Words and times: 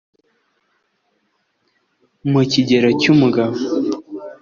Mu 2.31 2.41
kigero 2.51 2.89
cy'umugabo 3.01 3.57